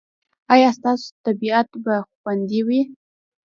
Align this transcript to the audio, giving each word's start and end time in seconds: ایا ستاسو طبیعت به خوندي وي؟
ایا 0.53 0.69
ستاسو 0.77 1.05
طبیعت 1.25 1.69
به 1.83 1.95
خوندي 2.19 2.61
وي؟ 2.67 2.81